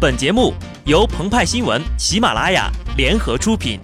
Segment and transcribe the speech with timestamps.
[0.00, 0.54] 本节目
[0.86, 3.78] 由澎湃新闻、喜马拉雅联合出品。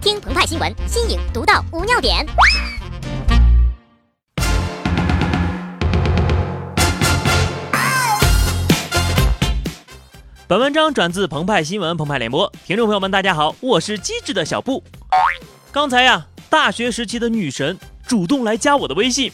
[0.00, 2.24] 听澎湃新闻，新颖独到，无尿点。
[10.46, 14.84] 本文章转自澎湃新闻《澎湃联播，听众朋友们，大家好，我是机智的小布。
[15.72, 19.32] 刚才呀，大学时期的女神主动来加我的微信，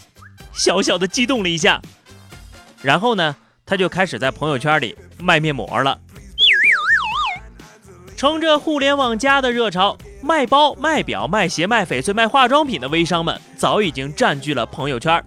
[0.54, 1.82] 小小的激动了一下，
[2.80, 3.36] 然后呢？
[3.68, 5.98] 他就开始在朋友圈里卖面膜了。
[8.16, 15.22] 乘着互联网加的热潮，卖包、卖表、卖鞋、卖翡翠、卖化妆品的微商们早已经占据了朋友圈。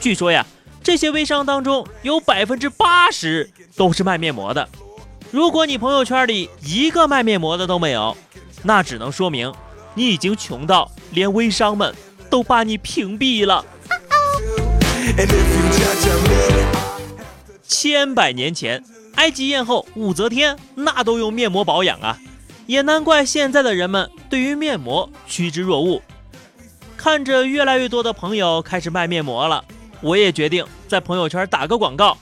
[0.00, 0.44] 据说呀，
[0.82, 4.68] 这些微商当中有百分之八十都是卖面膜的。
[5.30, 8.16] 如果你朋友圈里一个卖面膜的都没有，
[8.64, 9.54] 那只能说明
[9.94, 11.94] 你已经穷到连微商们
[12.28, 13.64] 都把你屏蔽了。
[17.68, 18.82] 千百年前，
[19.16, 22.18] 埃及艳后武则天那都用面膜保养啊，
[22.66, 26.00] 也难怪现在的人们对于面膜趋之若鹜。
[26.96, 29.64] 看着越来越多的朋友开始卖面膜了，
[30.00, 32.16] 我也决定在朋友圈打个广告：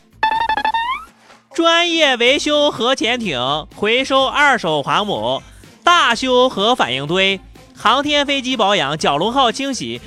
[1.54, 5.42] 专业维修核潜艇，回收二手航母，
[5.82, 7.38] 大修核反应堆，
[7.76, 10.00] 航天飞机保养，蛟龙号清洗，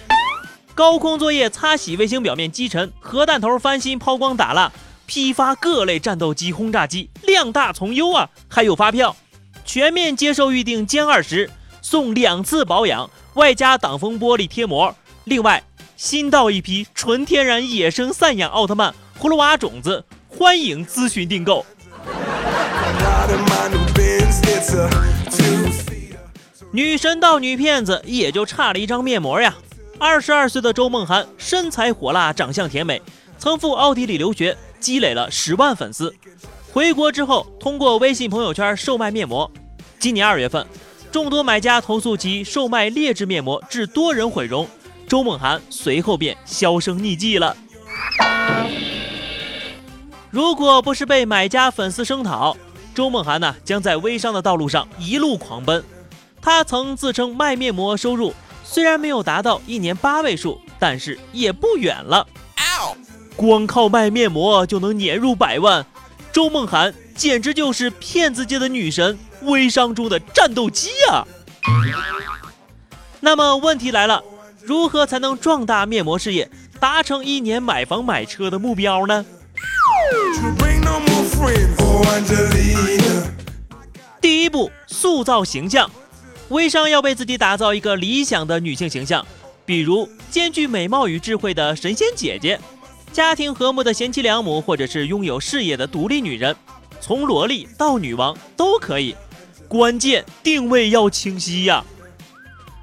[0.73, 4.71] 高空作业擦洗卫星表面积尘，核弹头翻新抛光打蜡。
[5.07, 8.29] 批发各类战斗机、轰炸机，量大从优啊！
[8.49, 9.15] 还有发票，
[9.65, 11.49] 全面接受预定，歼二十
[11.81, 14.93] 送两次保养，外加挡风玻璃贴膜。
[15.23, 15.63] 另外，
[15.95, 21.65] 新到一批纯天然野生散养奥特曼葫芦娃种子，欢迎咨询订购。
[26.71, 29.55] 女神到女骗子，也就差了一张面膜呀！
[29.97, 33.01] 二十二岁的周梦涵，身材火辣，长相甜美，
[33.39, 34.55] 曾赴奥地利留学。
[34.87, 36.15] 积累了十万粉丝，
[36.71, 39.51] 回国之后通过微信朋友圈售卖面膜。
[39.99, 40.65] 今年二月份，
[41.11, 44.65] 众多买家投诉其售卖劣质面膜致多人毁容，
[45.05, 47.57] 周梦涵随后便销声匿迹了。
[50.31, 52.55] 如果不是被买家粉丝声讨，
[52.95, 55.83] 周梦涵呢将在微商的道路上一路狂奔。
[56.41, 58.33] 他曾自称卖面膜收入
[58.63, 62.25] 虽然没有达到一年八位数，但是也不远了。
[63.37, 65.85] 光靠卖面膜就能年入百万，
[66.33, 71.23] 周梦涵简直就是骗子界的女神，微商中的战斗机啊！
[73.19, 74.23] 那么问题来了，
[74.63, 76.49] 如何才能壮大面膜事业，
[76.79, 79.23] 达成一年买房买车的目标呢？
[84.19, 85.91] 第一步，塑造形象，
[86.49, 89.23] 微商要为自己打造一个理想的女性形象，
[89.63, 92.59] 比如兼具美貌与智慧的神仙姐姐。
[93.17, 96.55] 家庭和睦的贤妻良母，或者是拥有事业的独立女人，
[97.01, 99.15] 从萝莉到女王都可以，
[99.67, 101.83] 关键定位要清晰呀。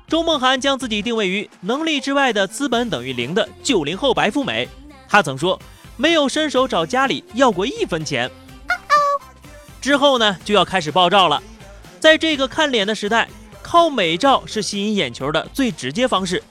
[0.08, 4.68] 周梦涵将自己定位于能力之外的资本等于零的九零后白富美。
[5.08, 5.56] 她曾说
[5.96, 8.28] 没有伸手找家里要过一分钱。
[9.80, 11.40] 之后呢，就要开始爆照了。
[12.00, 13.28] 在这个看脸的时代，
[13.62, 16.42] 靠美照是吸引眼球的最直接方式，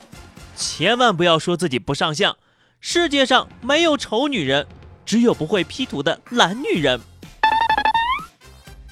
[0.55, 2.33] 千万不要说自己不上相。
[2.85, 4.67] 世界上没有丑女人，
[5.05, 6.99] 只有不会 P 图的懒女人。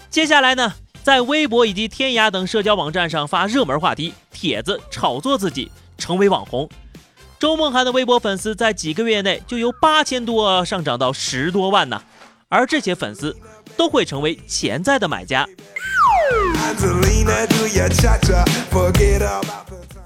[0.10, 6.70] 接下来呢，在微博以及天涯等社交网站上发热门话题帖子，炒作自己，成为网红。
[7.38, 12.02] 周梦涵的微博粉丝在几个月内就由八千多上涨到十多万呢，
[12.48, 13.36] 而这些粉丝
[13.76, 15.46] 都会成为潜在的买家。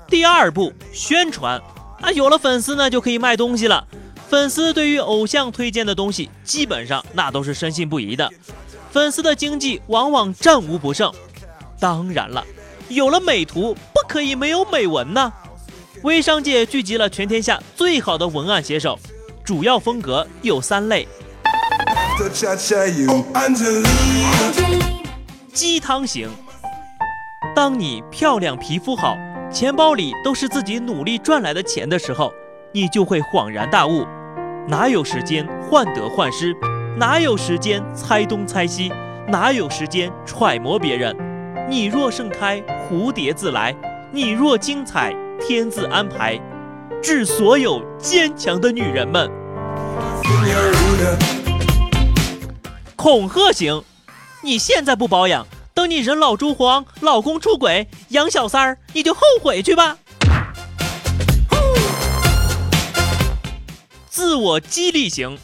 [0.07, 1.61] 第二步，宣传。
[2.01, 3.85] 啊，有了粉丝呢，就可以卖东西了。
[4.27, 8.29] 粉丝对于偶像推荐的东西，基本上那都是深信不疑的。
[8.91, 11.11] 粉丝的经济往往战无不胜。
[11.79, 12.43] 当然了，
[12.89, 15.31] 有了美图，不可以没有美文呢。
[16.03, 18.97] 微商界聚集了全天下最好的文案写手，
[19.43, 21.07] 主要风格有三类：
[25.53, 26.29] 鸡汤型。
[27.55, 29.15] 当你漂亮，皮肤好。
[29.55, 32.33] 钱包里都是自己努力赚来的钱的时候，
[32.73, 34.05] 你就会恍然大悟，
[34.67, 36.53] 哪有时间患得患失，
[36.97, 38.91] 哪有时间猜东猜西，
[39.29, 41.15] 哪有时间揣摩别人？
[41.69, 43.73] 你若盛开，蝴蝶自来；
[44.11, 46.37] 你若精彩，天自安排。
[47.01, 49.31] 致所有坚强的女人们。
[52.97, 53.81] 恐吓型，
[54.43, 55.47] 你现在不保养。
[55.75, 59.97] 等你人老珠黄，老公出轨，养小三儿，你就后悔去吧。
[64.07, 65.37] 自我激励型，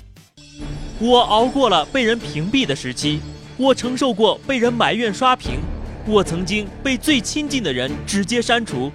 [0.99, 3.19] 我熬过了被人屏蔽的时期，
[3.57, 5.59] 我承受过被人埋怨刷屏，
[6.07, 8.89] 我曾经被最亲近的人直接删除，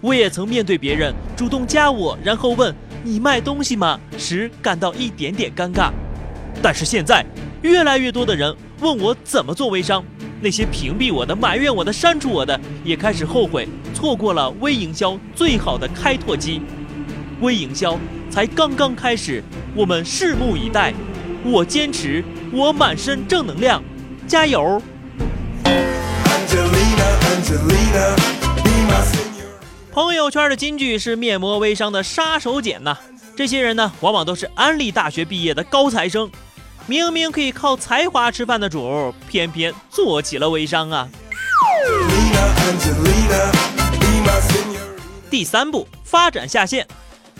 [0.00, 2.74] 我也曾面对别人主动加我，然后问
[3.04, 5.90] 你卖东西吗时感到一点点尴尬。
[6.62, 7.22] 但是现在，
[7.60, 10.02] 越来越多的人问我怎么做微商。
[10.40, 16.62] 那些屏蔽我的、埋怨我的、删除我的，也开始后悔错过了微营销最好的开拓机。
[17.40, 17.98] 微营销
[18.30, 19.42] 才刚刚开始，
[19.74, 20.92] 我们拭目以待。
[21.44, 23.82] 我坚持，我满身正能量，
[24.26, 24.82] 加油！
[29.92, 32.96] 朋友圈的金句是面膜微商的杀手锏呐。
[33.36, 36.28] 这些人呢，往往都是安利大学毕业的高材生。
[36.88, 41.06] 明明可以靠才华吃饭的主，偏偏做起了微商啊！
[45.30, 46.88] 第三步，发展下线。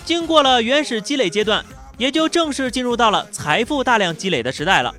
[0.04, 1.64] 经过了原始积累阶段，
[1.96, 4.94] 也就正式进入到了财富大量积累的时代了。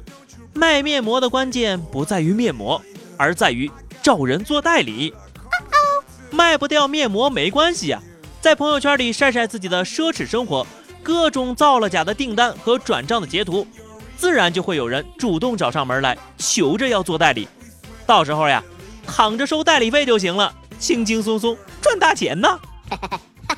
[0.53, 2.81] 卖面膜的关键不在于面膜，
[3.17, 3.69] 而在于
[4.01, 5.13] 找人做代理。
[6.31, 8.01] 卖不掉面膜没关系啊，
[8.41, 10.65] 在朋友圈里晒晒自己的奢侈生活，
[11.03, 13.67] 各种造了假的订单和转账的截图。
[14.19, 17.47] 自然就会有人主动找上门来求着要做代理，
[18.05, 18.61] 到时候呀，
[19.07, 22.59] 躺着收代理费就行了，轻轻松松赚大钱呢。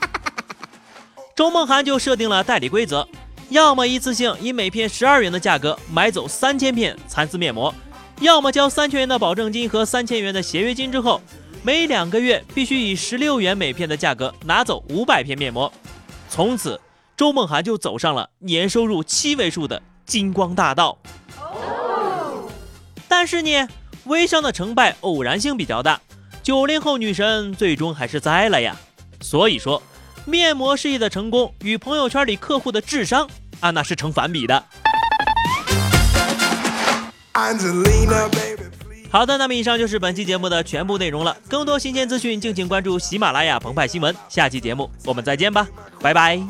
[1.35, 3.07] 周梦涵就设定了代理规则：
[3.49, 7.73] 要么一次性以每片十二元的价格买走三千片蚕丝面膜，
[8.19, 11.19] 要么交三千元的保证金和三千元的协约金之后，
[11.63, 15.73] 每两个月必须以十六元每片的价格拿走五百片面膜。
[16.29, 16.79] 从此，
[17.17, 19.81] 周梦涵就走上了年收入七位数的。
[20.11, 20.97] 金光大道。
[23.07, 23.67] 但是呢
[24.03, 26.01] 微商的成败偶然性比较大。
[26.43, 28.75] 九零后女神最终还是栽了呀。
[29.21, 29.81] 所以说
[30.25, 33.25] 面膜事业的成功与朋友圈里客户的智商
[33.61, 34.61] 啊那是成反比的。
[39.09, 41.37] 好的那么以上就是本期节目的全部内容了。
[41.47, 44.13] 更多新鲜资讯敬请关注喜马拉雅澎湃新闻。
[44.27, 45.65] 下期节目我们再见吧
[46.01, 46.41] 拜拜。